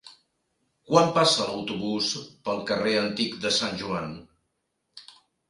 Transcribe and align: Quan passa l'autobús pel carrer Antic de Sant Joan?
Quan 0.91 1.11
passa 1.17 1.45
l'autobús 1.49 2.07
pel 2.49 2.63
carrer 2.71 2.95
Antic 3.03 3.37
de 3.45 3.53
Sant 3.59 3.79
Joan? 3.83 4.19